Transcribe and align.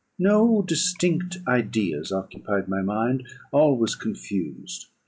No 0.17 0.63
distinct 0.63 1.37
ideas 1.47 2.11
occupied 2.11 2.67
my 2.67 2.81
mind; 2.81 3.27
all 3.51 3.77
was 3.77 3.93
confused. 3.93 4.87